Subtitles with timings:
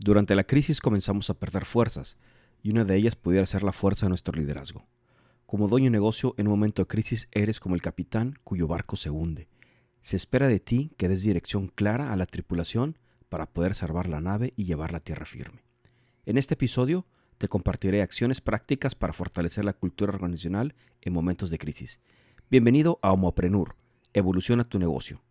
[0.00, 2.16] Durante la crisis comenzamos a perder fuerzas,
[2.62, 4.86] y una de ellas pudiera ser la fuerza de nuestro liderazgo.
[5.46, 8.96] Como dueño de negocio, en un momento de crisis eres como el capitán cuyo barco
[8.96, 9.48] se hunde.
[10.00, 12.96] Se espera de ti que des dirección clara a la tripulación
[13.28, 15.64] para poder salvar la nave y llevarla a tierra firme.
[16.26, 17.06] En este episodio
[17.36, 22.00] te compartiré acciones prácticas para fortalecer la cultura organizacional en momentos de crisis.
[22.50, 23.76] Bienvenido a Homoprenur.
[24.12, 25.22] Evoluciona tu negocio.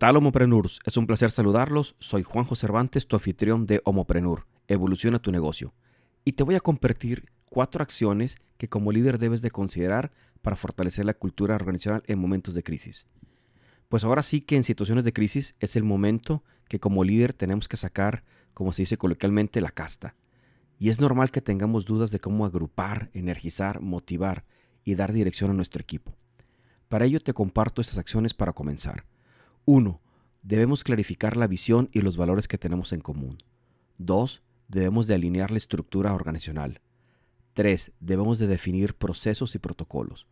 [0.00, 0.80] Tal, Homoprenurs?
[0.86, 1.94] Es un placer saludarlos.
[1.98, 4.46] Soy Juanjo Cervantes, tu anfitrión de Homoprenur.
[4.66, 5.74] Evoluciona tu negocio.
[6.24, 10.10] Y te voy a compartir cuatro acciones que como líder debes de considerar
[10.40, 13.08] para fortalecer la cultura organizacional en momentos de crisis.
[13.90, 17.68] Pues ahora sí que en situaciones de crisis es el momento que como líder tenemos
[17.68, 20.14] que sacar, como se dice coloquialmente, la casta.
[20.78, 24.46] Y es normal que tengamos dudas de cómo agrupar, energizar, motivar
[24.82, 26.16] y dar dirección a nuestro equipo.
[26.88, 29.04] Para ello te comparto estas acciones para comenzar.
[29.64, 30.00] 1.
[30.42, 33.38] Debemos clarificar la visión y los valores que tenemos en común.
[33.98, 34.42] 2.
[34.68, 36.80] Debemos de alinear la estructura organizacional.
[37.54, 37.92] 3.
[38.00, 40.26] Debemos de definir procesos y protocolos.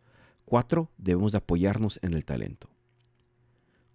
[0.45, 0.89] 4.
[0.97, 2.69] Debemos de apoyarnos en el talento.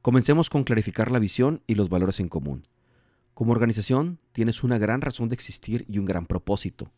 [0.03, 2.69] Comencemos con clarificar la visión y los valores en común.
[3.33, 6.93] Como organización, tienes una gran razón de existir y un gran propósito.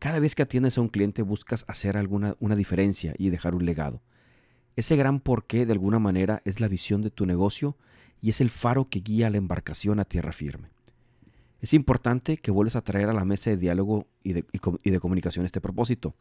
[0.00, 3.64] Cada vez que atiendes a un cliente buscas hacer alguna una diferencia y dejar un
[3.64, 4.02] legado.
[4.76, 7.76] Ese gran porqué de alguna manera es la visión de tu negocio
[8.20, 10.68] y es el faro que guía la embarcación a tierra firme.
[11.60, 15.62] Es importante que vuelvas a traer a la mesa de diálogo y de, comunicación este
[15.62, 16.14] propósito.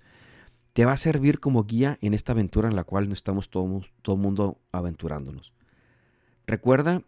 [0.71, 3.83] Te va a servir como guía en esta aventura en la cual no estamos todo
[4.07, 5.53] el mundo aventurándonos.
[6.47, 7.01] Recuerda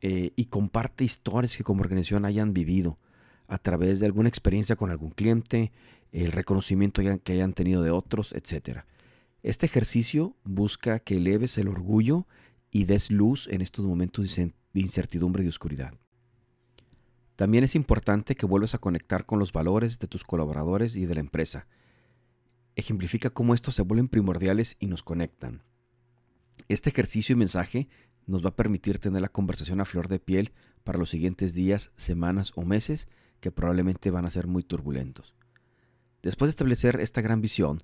[0.00, 2.98] eh, y comparte historias que como organización hayan vivido
[3.46, 5.70] a través de alguna experiencia con algún cliente,
[6.12, 8.86] el reconocimiento que hayan tenido de otros, etcétera.
[9.44, 12.26] Este ejercicio busca que eleves el orgullo
[12.70, 15.92] y des luz en estos momentos de incertidumbre y oscuridad.
[17.36, 21.14] También es importante que vuelvas a conectar con los valores de tus colaboradores y de
[21.14, 21.66] la empresa.
[22.74, 25.62] Ejemplifica cómo estos se vuelven primordiales y nos conectan.
[26.68, 27.88] Este ejercicio y mensaje
[28.26, 30.52] nos va a permitir tener la conversación a flor de piel
[30.84, 33.08] para los siguientes días, semanas o meses
[33.40, 35.34] que probablemente van a ser muy turbulentos.
[36.22, 37.76] Después de establecer esta gran visión,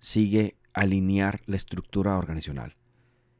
[0.00, 2.76] sigue alinear la estructura organizacional.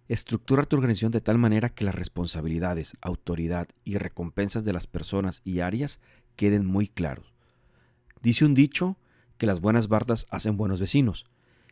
[0.08, 5.42] Estructura tu organización de tal manera que las responsabilidades, autoridad y recompensas de las personas
[5.44, 6.00] y áreas
[6.34, 7.34] queden muy claros.
[8.22, 8.96] Dice un dicho
[9.36, 11.26] que las buenas bardas hacen buenos vecinos.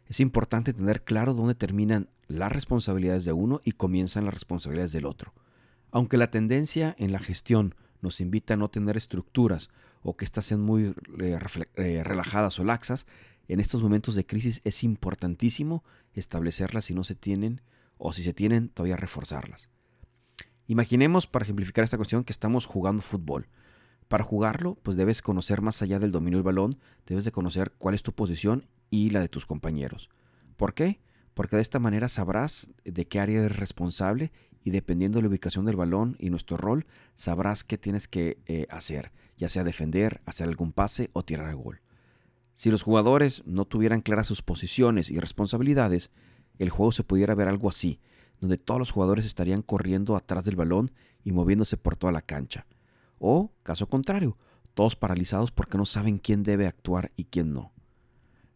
[0.06, 5.06] Es importante tener claro dónde terminan las responsabilidades de uno y comienzan las responsabilidades del
[5.06, 5.32] otro.
[5.90, 9.70] Aunque la tendencia en la gestión nos invita a no tener estructuras
[10.02, 11.38] o que éstas sean muy eh,
[11.76, 13.06] eh, relajadas o laxas,
[13.48, 17.60] en estos momentos de crisis es importantísimo establecerlas si no se tienen
[17.98, 19.68] o si se tienen todavía reforzarlas.
[20.66, 23.48] Imaginemos, para ejemplificar esta cuestión, que estamos jugando fútbol.
[24.08, 26.70] Para jugarlo, pues debes conocer más allá del dominio del balón,
[27.06, 30.08] debes de conocer cuál es tu posición y la de tus compañeros.
[30.56, 31.00] ¿Por qué?
[31.34, 35.66] Porque de esta manera sabrás de qué área eres responsable y dependiendo de la ubicación
[35.66, 40.48] del balón y nuestro rol, sabrás qué tienes que eh, hacer, ya sea defender, hacer
[40.48, 41.80] algún pase o tirar el gol.
[42.54, 46.10] Si los jugadores no tuvieran claras sus posiciones y responsabilidades,
[46.58, 48.00] el juego se pudiera ver algo así,
[48.40, 50.92] donde todos los jugadores estarían corriendo atrás del balón
[51.24, 52.66] y moviéndose por toda la cancha.
[53.18, 54.36] O, caso contrario,
[54.74, 57.72] todos paralizados porque no saben quién debe actuar y quién no.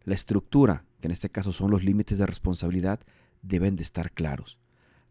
[0.05, 3.01] La estructura, que en este caso son los límites de responsabilidad,
[3.43, 4.59] deben de estar claros.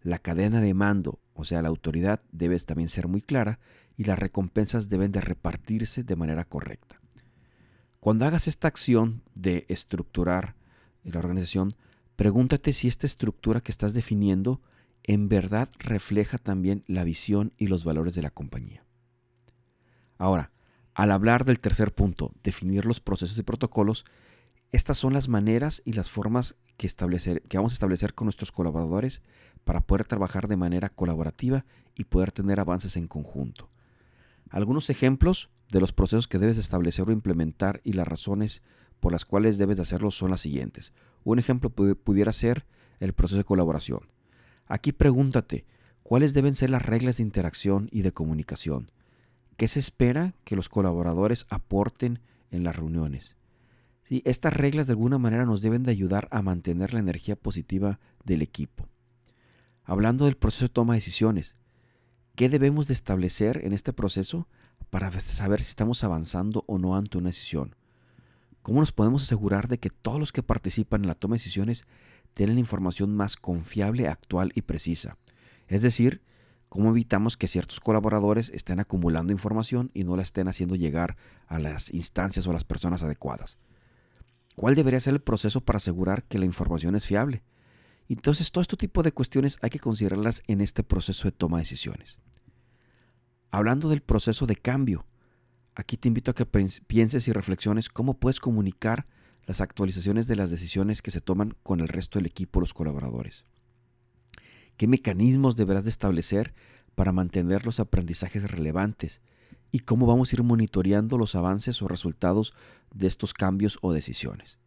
[0.02, 3.59] La cadena de mando, o sea, la autoridad, debe también ser muy clara
[3.98, 7.02] y las recompensas deben de repartirse de manera correcta.
[8.07, 10.56] Cuando hagas esta acción de estructurar
[11.03, 11.72] la organización,
[12.16, 14.62] pregúntate si esta estructura que estás definiendo
[15.03, 18.86] en verdad refleja también la visión y los valores de la compañía.
[20.18, 20.51] Ahora,
[20.94, 24.06] al hablar del tercer punto, definir los procesos y protocolos,
[24.71, 26.89] estas son las maneras y las formas que,
[27.56, 29.21] vamos a establecer con nuestros colaboradores
[29.65, 33.69] para poder trabajar de manera colaborativa y poder tener avances en conjunto.
[34.50, 38.62] Algunos ejemplos de los procesos que debes establecer o implementar y las razones
[39.00, 40.94] por las cuales debes de hacerlo son las siguientes.
[41.24, 42.66] Un ejemplo pudiera ser
[43.00, 44.02] el proceso de colaboración.
[44.66, 45.66] Aquí pregúntate,
[46.04, 48.92] ¿cuáles deben ser las reglas de interacción y de comunicación?
[49.56, 52.20] ¿Qué se espera que los colaboradores aporten
[52.52, 53.36] en las reuniones?
[54.04, 58.00] Sí, estas reglas de alguna manera nos deben de ayudar a mantener la energía positiva
[58.24, 58.88] del equipo.
[59.84, 61.58] Hablando del proceso de toma de decisiones,
[62.38, 64.48] ¿Qué debemos de establecer en este proceso
[64.89, 67.75] para saber si estamos avanzando o no ante una decisión?
[68.62, 71.86] ¿Cómo nos podemos asegurar de que todos los que participan en la toma de decisiones
[72.34, 75.18] tienen información más confiable, actual y precisa?
[75.68, 76.22] Es decir,
[76.69, 81.16] ¿cómo evitamos que ciertos colaboradores estén acumulando información y no la estén haciendo llegar
[81.48, 83.57] a las instancias o las personas adecuadas?
[84.56, 87.44] ¿Cuál debería ser el proceso para asegurar que la información es fiable?
[88.10, 91.63] Entonces, todo este tipo de cuestiones hay que considerarlas en este proceso de toma de
[91.63, 92.18] decisiones.
[93.52, 95.06] Hablando del proceso de cambio,
[95.78, 99.06] Aquí te invito a que pienses y reflexiones cómo puedes comunicar
[99.46, 103.46] las actualizaciones de las decisiones que se toman con el resto del equipo, los colaboradores.
[104.76, 106.56] ¿Qué mecanismos deberás de establecer
[106.96, 109.22] para mantener los aprendizajes relevantes?
[109.72, 112.56] ¿Y cómo vamos a ir monitoreando los avances o resultados
[112.92, 114.58] de estos cambios o decisiones?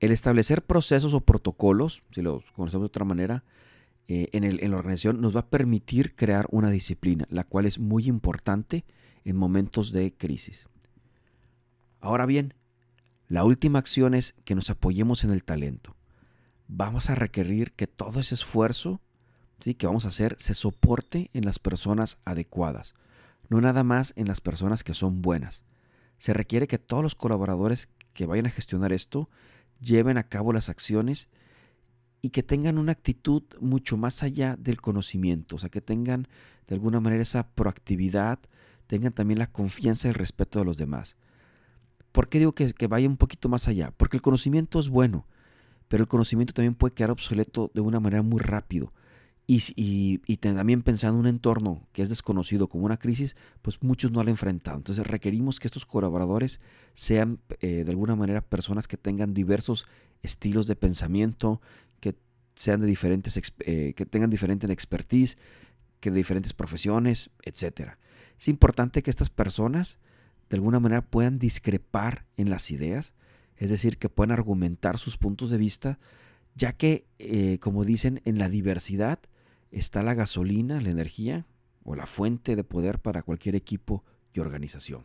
[0.00, 3.42] El establecer procesos o protocolos, si los conocemos de otra manera,
[4.08, 7.78] eh, en, en la organización nos va a permitir crear una disciplina, la cual es
[7.78, 8.84] muy importante
[9.24, 10.68] en momentos de crisis.
[12.00, 12.54] Ahora bien,
[13.28, 15.96] la última acción es que nos apoyemos en el talento.
[16.68, 19.00] Vamos a requerir que todo ese esfuerzo
[19.60, 19.74] ¿sí?
[19.74, 22.94] que vamos a hacer se soporte en las personas adecuadas,
[23.48, 25.64] no nada más en las personas que son buenas.
[26.18, 29.28] Se requiere que todos los colaboradores que vayan a gestionar esto
[29.80, 31.28] lleven a cabo las acciones
[32.26, 36.26] y que tengan una actitud mucho más allá del conocimiento, o sea, que tengan
[36.66, 38.40] de alguna manera esa proactividad,
[38.88, 41.16] tengan también la confianza y el respeto de los demás.
[42.10, 43.92] ¿Por qué digo que, vaya un poquito más allá?
[43.96, 45.28] Porque el conocimiento es bueno,
[45.86, 48.92] pero el conocimiento también puede quedar obsoleto de una manera muy rápido.
[49.46, 49.62] Y,
[50.26, 54.16] y, también pensando en un entorno que es desconocido como una crisis, pues muchos no
[54.16, 54.78] lo han enfrentado.
[54.78, 56.58] Entonces requerimos que estos colaboradores
[56.94, 59.86] sean eh, de alguna manera personas que tengan diversos
[60.22, 61.60] estilos de pensamiento,
[62.56, 65.36] sean de diferentes, eh, que tengan diferente expertise,
[66.00, 67.98] que de diferentes profesiones, etcétera.
[68.38, 69.98] Es importante que estas personas
[70.48, 73.14] de alguna manera puedan discrepar en las ideas,
[73.56, 75.98] es decir, que puedan argumentar sus puntos de vista,
[76.54, 79.18] ya que, eh, como dicen, en la diversidad
[79.70, 81.46] está la gasolina, la energía
[81.84, 85.04] o la fuente de poder para cualquier equipo y organización.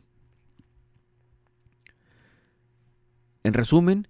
[3.44, 4.08] En resumen,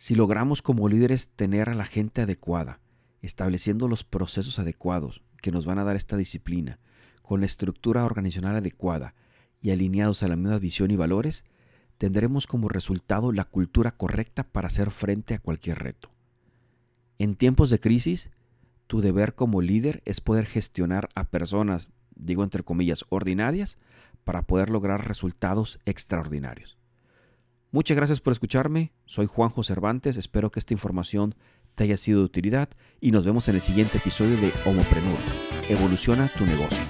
[0.00, 2.80] si logramos como líderes tener a la gente adecuada,
[3.20, 6.78] estableciendo los procesos adecuados que nos van a dar esta disciplina,
[7.20, 9.14] con la estructura organizacional adecuada
[9.60, 11.44] y alineados a la misma visión y valores,
[11.98, 16.10] tendremos como resultado la cultura correcta para hacer frente a cualquier reto.
[17.18, 18.30] En tiempos de crisis,
[18.86, 23.78] tu deber como líder es poder gestionar a personas, digo entre comillas, ordinarias,
[24.24, 26.79] para poder lograr resultados extraordinarios.
[27.72, 31.36] Muchas gracias por escucharme, soy Juanjo Cervantes, espero que esta información
[31.76, 32.68] te haya sido de utilidad
[33.00, 35.18] y nos vemos en el siguiente episodio de Homoprenur.
[35.68, 36.89] Evoluciona tu negocio.